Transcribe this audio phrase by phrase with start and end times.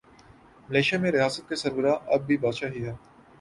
[0.69, 2.95] Malaysia میں ریاست کا سربراہ اب بھی بادشاہ ہی ہے۔